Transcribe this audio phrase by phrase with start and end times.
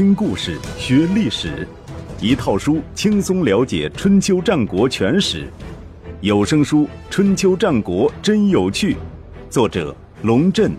[0.00, 1.68] 听故事学历史，
[2.22, 5.46] 一套书轻松了解春秋战国全史。
[6.22, 8.94] 有声书《春秋战国真有趣》，
[9.50, 10.72] 作者龙震，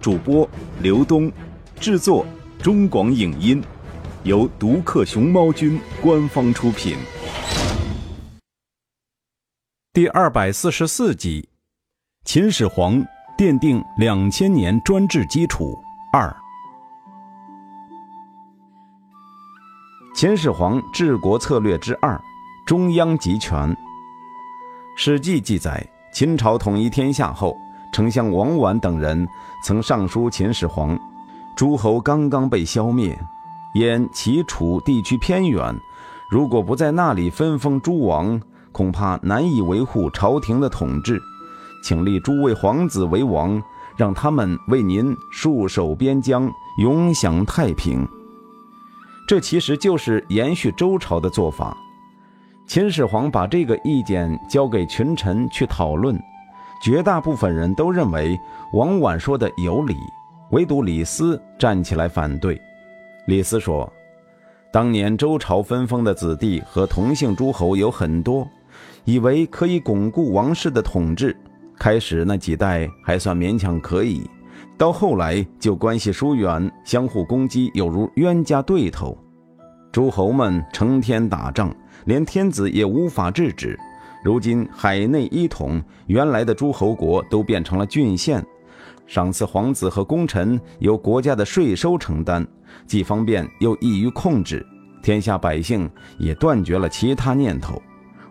[0.00, 0.48] 主播
[0.80, 1.30] 刘东，
[1.78, 2.24] 制作
[2.62, 3.62] 中广影音，
[4.22, 6.96] 由独克熊猫君官方出品。
[9.92, 11.46] 第二百四十四集，
[12.24, 13.04] 秦始皇
[13.36, 15.78] 奠定两千年专制基础
[16.14, 16.34] 二。
[20.14, 22.20] 秦始皇治国策略之二：
[22.66, 23.58] 中央集权。
[24.94, 27.56] 《史记》记载，秦朝统一天下后，
[27.94, 29.26] 丞相王绾等人
[29.64, 30.98] 曾上书秦始皇：
[31.56, 33.18] 诸侯刚刚被消灭，
[33.74, 35.74] 燕、齐、楚地区偏远，
[36.30, 38.38] 如果不在那里分封诸王，
[38.70, 41.20] 恐怕难以维护朝廷的统治。
[41.82, 43.60] 请立诸位皇子为王，
[43.96, 48.06] 让他们为您戍守边疆，永享太平。
[49.26, 51.76] 这其实就是延续周朝的做法。
[52.66, 56.18] 秦始皇把这个意见交给群臣去讨论，
[56.82, 58.38] 绝大部分人都认为
[58.72, 59.96] 王绾说的有理，
[60.50, 62.60] 唯独李斯站起来反对。
[63.26, 63.90] 李斯说
[64.72, 68.48] ：“当年周朝分封的子弟和同姓诸侯有很多，
[69.04, 71.36] 以为可以巩固王室的统治，
[71.78, 74.28] 开始那几代还算勉强可以。”
[74.76, 79.16] 到后来就关系疏远，相互攻击，有如冤家对头。
[79.92, 81.74] 诸侯们成天打仗，
[82.06, 83.78] 连天子也无法制止。
[84.24, 88.44] 如今海内一统，原来的诸侯国都变成了郡县，
[89.06, 92.46] 赏赐皇子和功臣由国家的税收承担，
[92.86, 94.66] 既方便又易于控制。
[95.02, 97.80] 天下百姓也断绝了其他念头。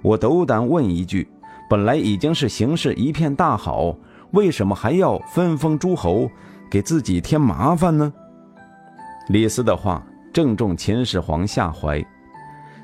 [0.02, 1.28] 我斗胆问一句：
[1.70, 3.96] 本来已经是形势一片大好。
[4.32, 6.30] 为什么还要分封诸侯，
[6.70, 8.12] 给自己添麻烦呢？
[9.28, 12.04] 李斯的话正中秦始皇下怀。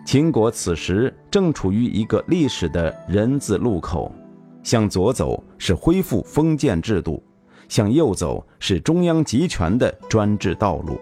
[0.06, 4.12] 秦国此时正处于一个历史的人字路口，
[4.64, 7.24] 向左走是恢复封建制度，
[7.70, 11.00] 向右走是中央集权的专制道路。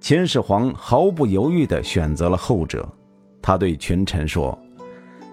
[0.00, 2.88] 秦始皇毫不犹豫地选择了后者。
[3.40, 4.58] 他对群臣说：“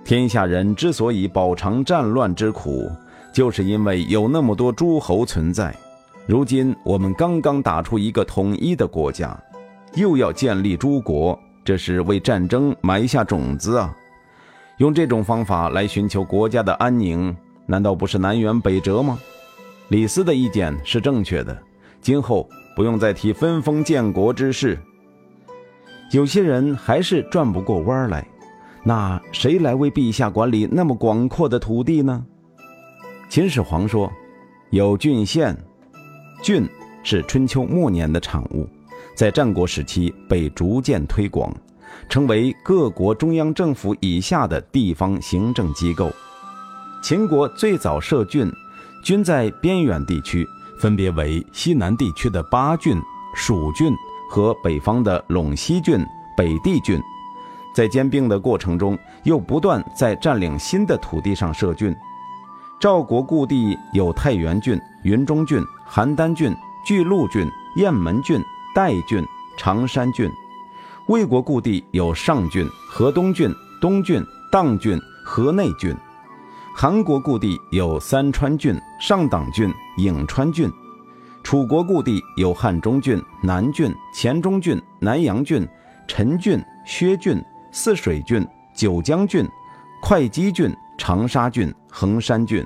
[0.03, 2.89] 天下人之所以饱尝战乱之苦。”
[3.31, 5.75] 就是因为有那么多诸侯存在，
[6.25, 9.37] 如今我们刚刚打出一个统一的国家，
[9.95, 13.95] 又要建立诸国，这是为战争埋下种子啊！
[14.77, 17.35] 用这种方法来寻求国家的安宁，
[17.65, 19.19] 难道不是南辕北辙吗？
[19.89, 21.57] 李斯的意见是正确的，
[22.01, 24.77] 今后不用再提分封建国之事。
[26.11, 28.27] 有些人还是转不过弯来，
[28.83, 32.25] 那谁来为陛下管理那么广阔的土地呢？
[33.29, 34.11] 秦始皇说
[34.71, 35.55] ：“有郡县，
[36.41, 36.67] 郡
[37.03, 38.67] 是春秋末年的产物，
[39.13, 41.55] 在战国时期被逐渐推广，
[42.09, 46.11] 成为各国中央政府以下的地方行政机构。
[47.03, 48.51] 秦国最早设郡，
[49.03, 50.43] 均在边远地区，
[50.79, 52.99] 分别为西南地区的巴郡、
[53.35, 53.93] 蜀郡
[54.27, 56.03] 和北方的陇西郡、
[56.35, 56.99] 北地郡。
[57.75, 61.95] 在兼并的过程中，又不断在占领新的土地上设郡。”
[62.79, 67.45] 赵国故地有太原郡、云中郡、邯郸郡、巨鹿郡、
[67.75, 68.41] 雁门郡、
[68.73, 69.21] 代郡、
[69.57, 70.29] 常山郡；
[71.07, 75.93] 魏国故地有上郡、河东郡、东郡、砀郡、河内郡；
[76.73, 80.69] 韩国故地有三川郡、上党郡、颍川郡；
[81.43, 85.67] 楚国故地有汉中郡、南郡、黔中郡、南阳郡、
[86.07, 89.45] 陈郡、薛郡、泗水郡、九江郡、
[90.01, 90.73] 会稽郡。
[91.01, 92.65] 长沙郡、衡山郡，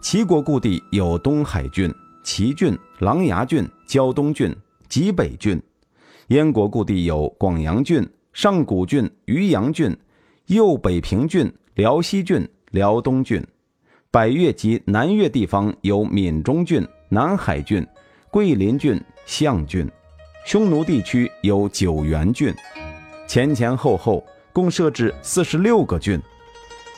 [0.00, 1.92] 齐国故地有东海郡、
[2.22, 4.54] 齐郡、琅琊郡、胶东郡、
[4.88, 5.58] 济北郡；
[6.28, 9.96] 燕国故地有广阳郡、上古郡、渔阳郡、
[10.46, 13.44] 右北平郡、辽西郡、辽东郡。
[14.10, 17.86] 百越及南越地方有闽中郡、南海郡、
[18.30, 19.86] 桂林郡、象郡；
[20.46, 22.54] 匈奴地区有九原郡，
[23.26, 26.20] 前前后后共设置四十六个郡。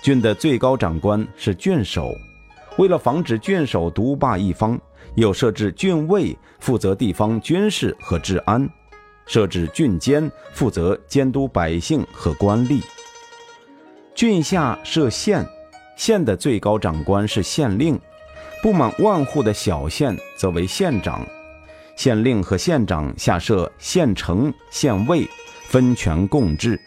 [0.02, 2.14] 郡的最高长官是郡守，
[2.78, 4.78] 为了防止郡守独霸一方，
[5.16, 8.68] 又设置郡尉负责地方军事和治安，
[9.26, 12.80] 设置郡监负责监督百姓和官吏。
[14.14, 15.44] 郡下设县，
[15.96, 17.98] 县的最高长官是县令，
[18.62, 21.26] 不满万户的小县则为县长，
[21.96, 25.28] 县令和县长下设县丞、县尉，
[25.64, 26.80] 分权共治。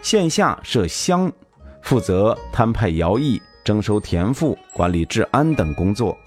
[0.00, 1.30] 县下设乡。
[1.86, 6.18] 负责摊派徭役、征收田赋、管理治安等工作。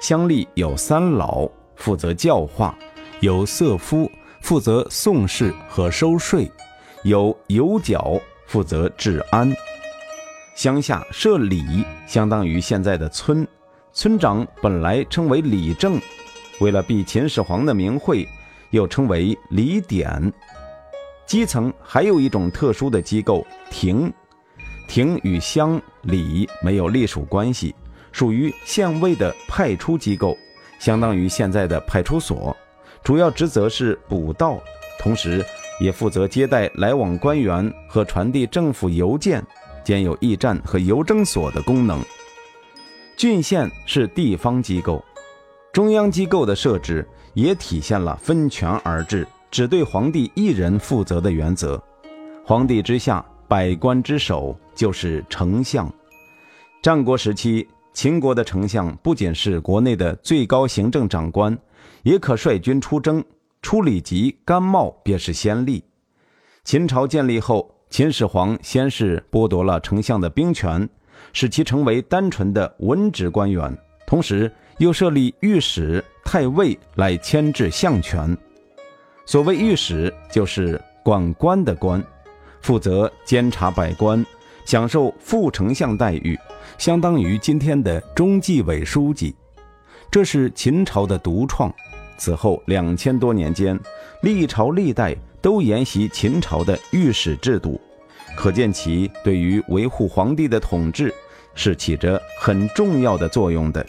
[0.00, 2.72] 乡吏有三老，负责教化；
[3.18, 4.08] 有色夫，
[4.40, 6.48] 负责送事和收税；
[7.02, 9.52] 有有角负责治安。
[10.54, 13.44] 乡下设里，相当于现在的村，
[13.92, 16.00] 村长本来称为里正，
[16.60, 18.28] 为了避秦始皇的名讳，
[18.70, 20.32] 又称为里典。
[21.26, 24.12] 基层还有一种特殊的机构亭，
[24.90, 27.72] 亭与乡里没有隶属关系，
[28.10, 30.36] 属于县尉的派出机构，
[30.80, 32.56] 相当于现在的派出所，
[33.04, 34.60] 主要职责是补道，
[34.98, 35.46] 同时
[35.78, 39.40] 也负责接待来往官员和传递政府邮件，
[39.84, 42.02] 兼有驿站和邮政所的功能。
[43.16, 45.04] 郡县是地方机构，
[45.72, 49.24] 中央机构的设置也体现了分权而治。
[49.52, 51.80] 只对皇帝一人负责的原则，
[52.44, 55.92] 皇帝之下，百官之首就是丞相。
[56.80, 61.58] 战国时期，秦国的丞相不仅是国内的最高行政长官，
[62.04, 63.24] 也可率军出征，
[63.60, 65.82] 出礼级、甘茂便是先例。
[66.62, 70.88] 秦朝建立后，秦始皇先是剥夺了丞相的兵权，
[71.32, 73.76] 使其成为单纯的文职官员，
[74.06, 74.48] 同时
[74.78, 78.38] 又设立御史、太尉来牵制相权。
[79.26, 82.00] 所谓御史，就是管官的官，
[82.60, 84.24] 负责监察百官，
[84.64, 86.38] 享受副丞相待遇，
[86.78, 89.34] 相当于今天的中纪委书记。
[90.10, 91.72] 这是秦朝的独创。
[92.18, 93.78] 此后两千多年间，
[94.22, 97.80] 历朝历代都沿袭秦朝的御史制度，
[98.36, 101.14] 可见其对于维护皇帝的统治
[101.54, 103.84] 是起着很重要的作用的。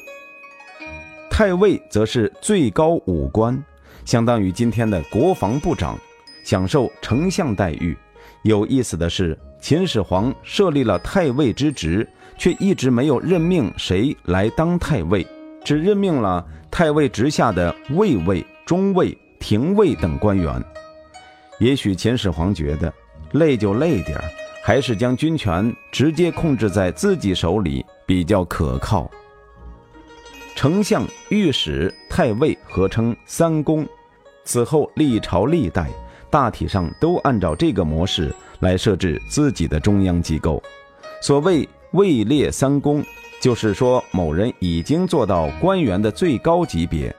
[1.30, 3.62] 太尉则是最高武官。
[4.06, 5.98] 相当于今天的国防部长，
[6.44, 7.96] 享受丞相待遇。
[8.44, 12.08] 有意思的是，秦始皇设立了太尉之职，
[12.38, 15.26] 却一直没有任命谁来当太尉，
[15.64, 20.64] 只任命了太尉职下的卫尉、中尉、廷尉等官员。
[21.60, 22.92] 也许秦始皇觉得
[23.34, 24.24] 累就累点儿，
[24.64, 29.10] 还是将军权直接控制在自己手里比较可靠。
[30.56, 33.88] 丞相、御史、太尉合称三公，
[34.44, 35.88] 此后历朝历代
[36.32, 40.64] 大体上都按照这个模式来设置自己的中央机构。
[41.22, 43.04] 所谓位列三公，
[43.42, 47.14] 就是说某人已经做到官员的最高级别，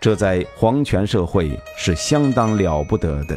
[0.00, 3.36] 这在皇权社会是相当了不得的。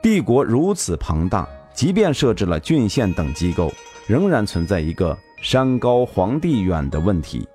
[0.00, 3.72] 帝国如此庞大，即便设置了郡县等机构，
[4.08, 7.46] 仍然存在一个山高皇帝远的问题。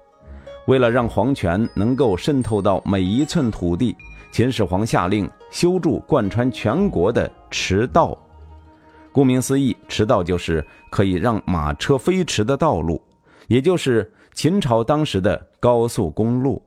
[0.67, 3.95] 为了让皇权能够渗透到每一寸土地，
[4.31, 8.17] 秦始皇下令修筑贯穿全国的驰道。
[9.11, 13.01] 顾名思义，驰道就是可以让马车飞驰的道路，
[13.47, 16.61] 也就是秦朝当时的高速公路。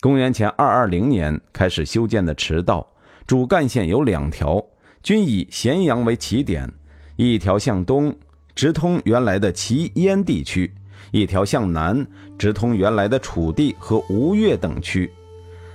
[0.00, 2.86] 公元前二二零年开始修建的驰道，
[3.26, 4.64] 主干线有两条，
[5.02, 6.72] 均以咸阳为起点，
[7.16, 8.14] 一条向东，
[8.54, 10.72] 直通原来的齐燕地区。
[11.10, 12.06] 一条向南
[12.38, 15.12] 直通原来的楚地和吴越等区。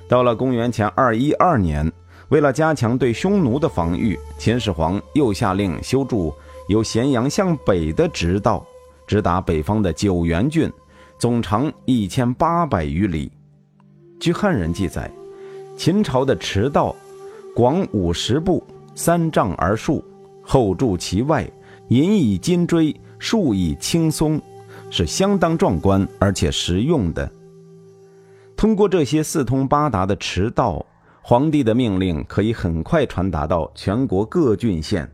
[0.08, 1.92] 到了公元前二一二年，
[2.30, 6.34] 为了加强对匈奴的防御，秦始皇又下令修筑
[6.70, 8.66] 由咸阳向北的直道，
[9.06, 10.72] 直达北方的九原郡，
[11.18, 13.32] 总长一千八百余里。
[14.20, 15.12] 据汉人记载，
[15.78, 16.96] 秦朝的驰道
[17.54, 18.66] 广五十步，
[18.96, 20.04] 三丈而竖，
[20.42, 21.46] 后筑其外，
[21.90, 24.42] 引以金锥，树以青松。
[24.90, 27.30] 是相当壮观而且实用的。
[28.58, 30.84] 通过这些四通八达的驰道，
[31.22, 35.08] 皇帝的命令可以很快传达到全国各郡县，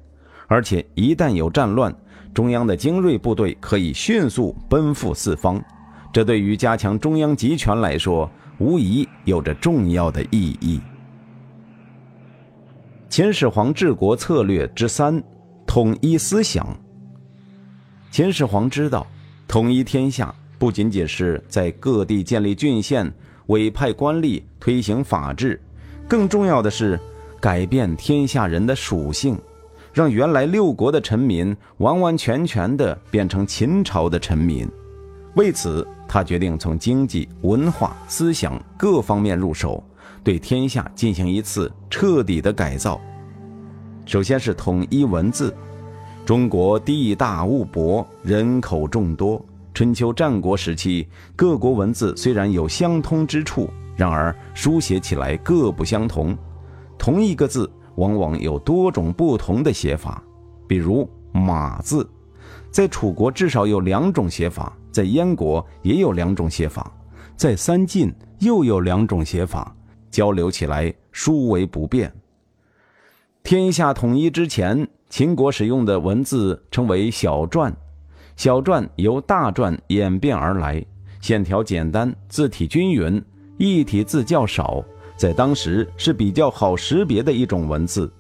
[0.48, 1.94] 而且一旦有战乱，
[2.34, 5.62] 中央的精锐部队可以迅速奔赴四方。
[6.14, 10.80] 这对于加强中央集权来说，无疑有着重要的意义。
[13.10, 15.22] 秦始皇治国策略之三：
[15.68, 16.66] 统一思想。
[18.10, 19.06] 秦始皇知道。
[19.46, 23.14] 统一天下不仅仅是在各地建立郡县、
[23.54, 25.62] 委派官吏、推行法治，
[26.08, 27.00] 更重要的是
[27.40, 29.38] 改变天下人的属性，
[29.94, 34.68] 让原来六国的臣民完完全全的变成秦朝的臣民。
[35.36, 39.84] 为此，他决定从经济、文化、思想各方面入手，
[40.24, 43.00] 对天下进行一次彻底的改造。
[44.04, 45.56] 首先是统一文字。
[46.26, 49.44] 中国地大物博，人口众多。
[49.74, 56.38] 春秋战国时期，各国文字虽然有相通之处，然而书写起来各不相同。
[56.96, 60.24] 同一个字往往有多种不同的写法。
[60.68, 62.08] 比如“马”字，
[62.70, 66.92] 在楚国至少有两种写法，在燕国也有两种写法，
[67.36, 69.76] 在三晋又有两种写法，
[70.12, 72.14] 交流起来殊为不便。
[73.42, 77.74] 天下统一之前，秦国使用的文字称为小篆，
[78.36, 80.84] 小篆由大篆演变而来，
[81.22, 83.24] 线条简单，字体均匀，
[83.58, 84.84] 异体字较少，
[85.16, 88.12] 在当时是比较好识别的一种文字。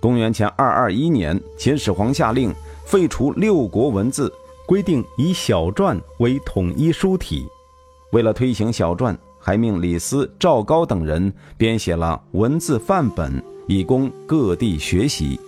[0.00, 2.54] 公元前二二一年，秦始皇下令
[2.84, 4.32] 废除六国文字，
[4.66, 7.46] 规定以小篆为统一书体。
[8.12, 13.42] 为了推行小篆，还命李斯、赵高等人编写了文字范本。
[13.70, 15.38] 以供各地学习。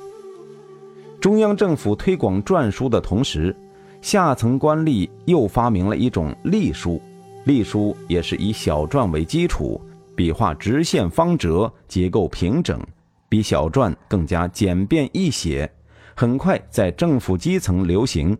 [1.21, 3.57] 中央政府推广篆书的同时，
[4.03, 7.01] 下层官吏又发明了一种隶书。
[7.45, 9.81] 隶书也是以小篆为基础，
[10.15, 12.81] 笔画直线方折，结构平整，
[13.29, 15.71] 比小篆更加简便易写，
[16.15, 18.37] 很快在政府基层流行。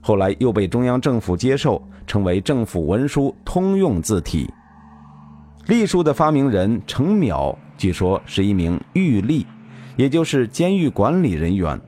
[0.00, 4.50] 后来又被中央政府接受，成为政府文书通用字体。
[5.66, 7.54] 隶书的发明人程邈。
[7.78, 9.44] 据说是一名狱吏，
[9.96, 11.80] 也就是监狱管理人员。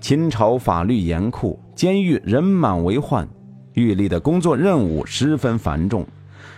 [0.00, 3.28] 秦朝法律严酷，监狱人满为患，
[3.72, 6.06] 狱吏的工作任务十分繁重。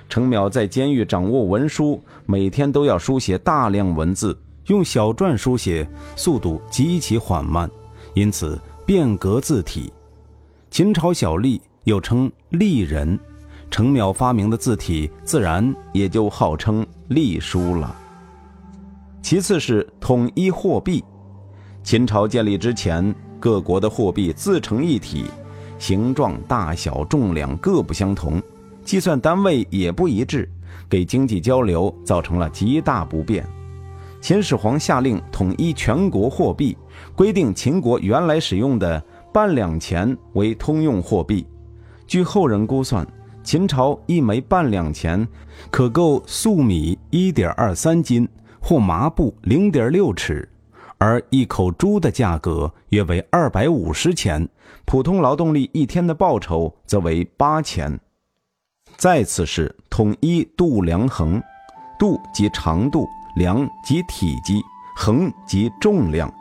[0.08, 7.68] 程邈在监狱掌握文书，每天都要书写大量文字，用小篆书写，速度极其缓慢，
[8.14, 9.92] 因此变革字体。
[10.70, 13.18] 秦朝小吏又称吏人，
[13.70, 17.96] 程邈发明的字体自然也就号称隶书了。
[19.22, 21.02] 其次是统一货币。
[21.82, 23.14] 秦朝建立之前，
[23.46, 25.26] 各国的货币自成一体，
[25.78, 28.42] 形状、大小、重量各不相同，
[28.84, 30.50] 计算单位也不一致，
[30.88, 33.46] 给经济交流造成了极大不便。
[34.20, 36.76] 秦始皇下令统一全国货币，
[37.14, 39.00] 规定秦国原来使用的
[39.32, 41.46] 半两钱为通用货币。
[42.04, 43.06] 据后人估算，
[43.44, 45.24] 秦朝一枚半两钱
[45.70, 48.28] 可购粟米一点二三斤。
[48.58, 50.48] 或麻布零点六尺，
[50.98, 54.48] 而一口猪的价格约为二百五十钱，
[54.84, 57.98] 普通劳动力一天的报酬则为八钱。
[58.96, 61.42] 再次是统一度量衡，
[61.98, 64.62] 度即长度，量即体积，
[64.96, 66.32] 衡即重量。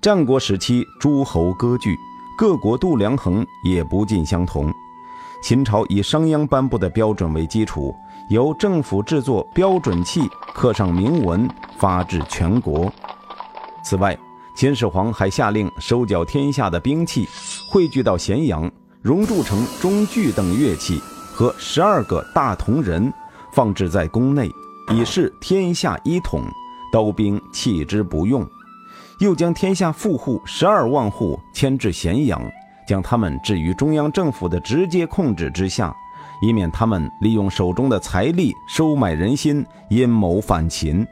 [0.00, 1.96] 战国时期诸侯割据，
[2.38, 4.72] 各国度量衡也不尽相同。
[5.42, 7.94] 秦朝以商鞅颁布的标准为基础。
[8.30, 10.22] 由政府制作标准器，
[10.54, 12.90] 刻上铭文，发至全国。
[13.84, 14.18] 此外，
[14.56, 17.28] 秦始皇还下令收缴天下的兵器，
[17.70, 18.70] 汇聚到咸阳，
[19.02, 20.98] 熔铸成中锯等乐器
[21.34, 23.12] 和十二个大铜人，
[23.52, 24.50] 放置在宫内，
[24.90, 26.42] 以示天下一统，
[26.90, 28.46] 刀兵弃之不用。
[29.20, 32.40] 又将天下富户十二万户迁至咸阳，
[32.88, 35.94] 将他们置于中央政府的直接控制之下。
[36.42, 41.06] 以免他们利用手中的财力收买人心，阴谋反秦。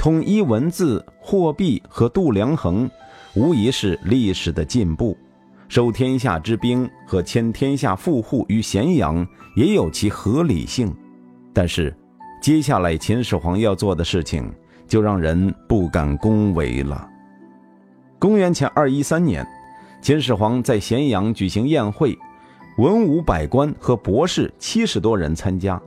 [0.00, 2.90] 统一文字、货币和度量衡，
[3.34, 5.14] 无疑是历史的进步。
[5.68, 10.90] 收天下之兵和迁天下富户于咸阳，也有其合理性。
[11.52, 11.94] 但是，
[12.40, 14.50] 接下来秦始皇要做的事情，
[14.88, 17.06] 就让人不敢恭维了。
[18.18, 19.46] 公元前二一三年，
[20.00, 22.18] 秦始皇在咸阳举行宴会。
[22.78, 25.78] 文武百官和博士七十多人参加。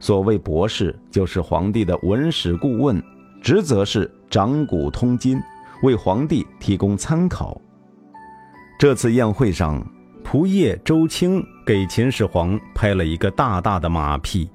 [0.00, 3.00] 所谓博士，就是皇帝的文史顾问，
[3.44, 5.38] 职责是掌古通今，
[5.82, 7.60] 为皇帝提供参考。
[8.78, 9.86] 这次宴会上，
[10.24, 14.48] 仆射周清给秦始皇拍了一个大大的马屁。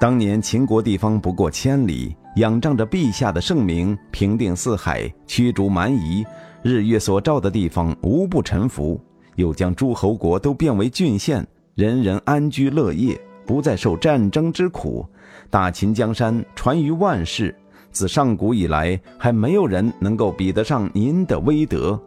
[0.00, 6.26] 当年秦国地方不过千里，仰仗着陛下的圣明，平定四海，驱逐蛮夷，
[6.64, 9.00] 日月所照的地方无不臣服。
[9.36, 11.46] 又将诸侯国都变为郡县，
[11.76, 15.06] 人人安居乐业，不再受战争之苦。
[15.48, 17.54] 大秦江山传于万世，
[17.94, 21.98] 自上古以来，还没有人能够比得上您的威德。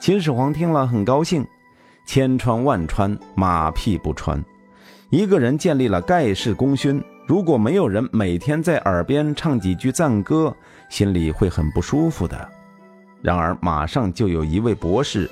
[0.00, 1.46] 秦始皇听了很高兴，
[2.06, 4.42] 千穿万穿，马屁不穿。
[5.10, 10.54] 一个人建立了盖世功勋，如果没有人每天在耳边唱几句赞歌，
[10.88, 12.48] 心里会很不舒服的。
[13.20, 15.30] 然而，马上就有一位博士。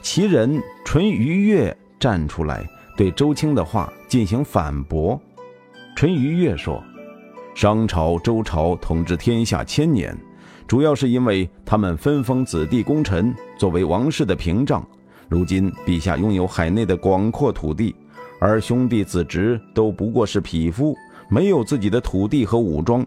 [0.00, 2.62] 其人淳于越站出来
[2.96, 5.20] 对周青的话进行反驳。
[5.96, 6.82] 淳于越说
[7.54, 10.16] ：“商朝、周朝统治天下千年，
[10.66, 14.84] 主要是因为他们分封子弟功臣作为王室的屏障。
[15.28, 17.94] 如今陛下拥有海内的广阔土地，
[18.40, 20.96] 而兄弟子侄都不过是匹夫，
[21.30, 23.06] 没有自己的土地和武装。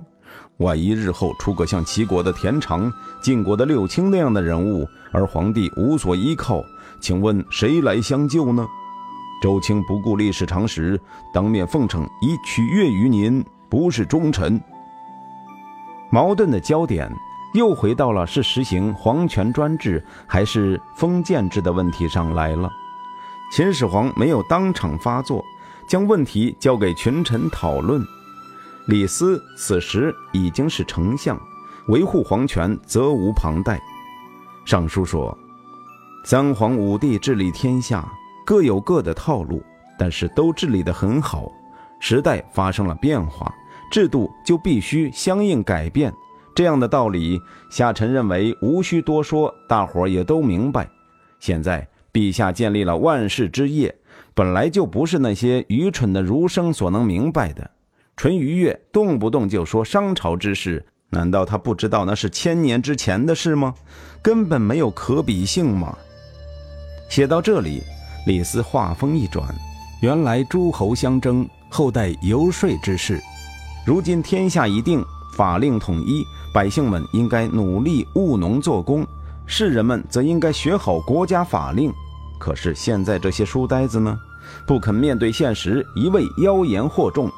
[0.57, 6.63] 万一日后出个像齐国的田常、晋国的六卿那样的人物，而皇帝无所依靠。”
[6.99, 8.65] 请问谁来相救呢？
[9.43, 10.99] 周青不顾历史常识，
[11.33, 14.61] 当面奉承以取悦于您，不是忠臣。
[16.09, 17.11] 矛盾的焦点
[17.53, 22.69] 又回到了是实行皇权专制还是封建制的问题上来了。
[23.51, 25.43] 秦始皇没有当场发作，
[25.87, 28.01] 将问题交给群臣讨论。
[28.87, 31.39] 李斯此时已经是丞相，
[31.87, 33.81] 维护皇权责无旁贷。
[34.65, 35.37] 上书说
[36.23, 38.05] ：“三皇五帝治理天下，
[38.45, 39.63] 各有各的套路，
[39.97, 41.49] 但是都治理得很好。
[41.99, 43.53] 时代发生了变化，
[43.91, 46.13] 制度就必须相应改变。
[46.55, 47.39] 这样的道理，
[47.69, 50.89] 夏臣认为无需多说，大伙儿也都明白。
[51.39, 53.93] 现在。”陛下建立了万世之业，
[54.33, 57.69] 本来就不是那些愚蠢的儒生所能明白的。
[58.15, 63.75] 淳于越动不动就说商朝之事，难道他不知道那是千年之前的事吗？
[64.19, 65.95] 根本没有可比性吗？
[67.07, 67.83] 写到这里，
[68.25, 69.47] 李斯话锋一转，
[70.01, 73.21] 原来诸侯相争，后代游说之事，
[73.85, 79.05] 如今天下已定，法令统一，百姓们应该努力务农做工，
[79.45, 81.93] 士人们则应该学好国家法令。
[82.39, 84.17] 可是现在这些书呆子呢，
[84.65, 87.29] 不肯面对现实，一味妖言惑众。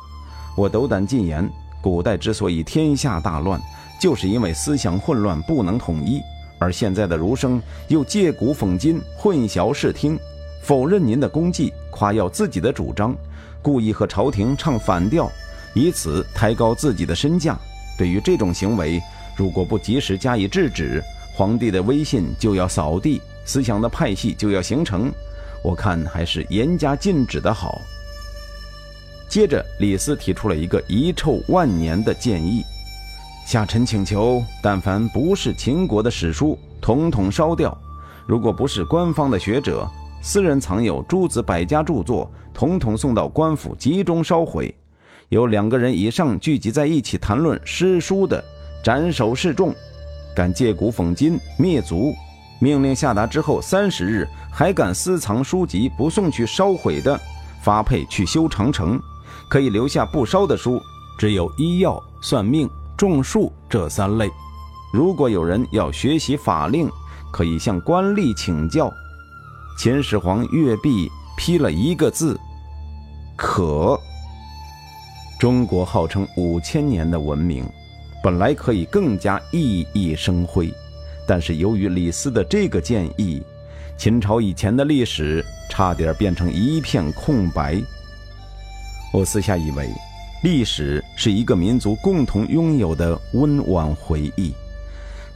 [0.55, 1.50] 我斗胆进言，
[1.81, 3.59] 古代之所以天下大乱，
[4.00, 6.19] 就是因为思想混乱，不能统一。
[6.59, 10.19] 而现在的儒生又借古讽今，混淆视听，
[10.62, 13.15] 否认您的功绩，夸耀自己的主张，
[13.62, 15.32] 故意和朝廷唱反调，
[15.74, 17.58] 以此抬高自己的身价。
[17.98, 19.01] 对于这种行为，
[19.36, 21.04] 如果不及时加以制止，
[21.36, 23.22] 皇帝的威信就要扫地。
[23.46, 25.12] 思想的派系就要形成，
[25.63, 27.82] 我看还是严加禁止的好。
[29.28, 32.63] 接着，李斯提出了一个遗臭万年的建议：
[33.46, 37.75] 下臣请求，但凡不是秦国的史书，统统烧掉；
[38.28, 39.89] 如果不是官方的学者，
[40.21, 44.73] 私人藏有诸子百家著作，统统送到官府集中烧毁；
[45.29, 48.43] 有两个人以上聚集在一起谈论诗书的，
[48.83, 49.71] 斩首示众；
[50.36, 52.13] 敢借古讽今，灭族。
[52.62, 57.17] 命令下达之后三十日，还敢私藏书籍不送去烧毁的，
[57.62, 58.99] 发配去修长城。
[59.49, 60.82] 可以留下不烧的书，
[61.17, 64.29] 只有医药、算命、种树这三类。
[64.91, 66.89] 如果有人要学习法令，
[67.32, 68.91] 可以向官吏请教。
[69.82, 72.38] 秦始皇阅毕，批了一个字：
[73.38, 73.98] 可。
[75.39, 77.63] 中国号称五千年的文明，
[78.22, 80.70] 本来可以更加熠熠生辉。
[81.26, 83.42] 但是由于李斯的这个建议，
[83.98, 87.82] 秦朝以前的历史差点变成一片空白。
[89.13, 89.89] 我私下以为，
[90.44, 94.54] 历史是一个民族共同拥有的温婉回忆，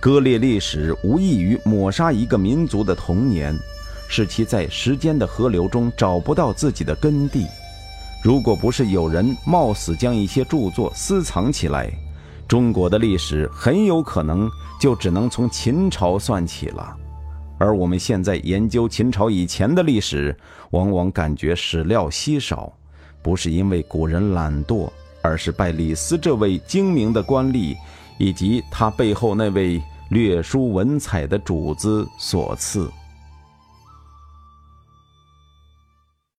[0.02, 3.58] 割裂历史无异于抹杀一个民族的童年，
[4.08, 7.48] 使其在时间的河流中找不到自己的根地。
[8.24, 11.92] 如果不是有人冒死将一些著作私藏起来，
[12.48, 16.96] 中国的历史很有可能就只能从秦朝算起了，
[17.58, 20.38] 而我们现在研究秦朝以前的历史，
[20.72, 22.72] 往往感觉史料稀少，
[23.22, 24.90] 不是因为古人懒惰，
[25.22, 27.76] 而是拜李斯这位精明的官吏
[28.18, 32.90] 以及他背后那位略输文采的主子所赐。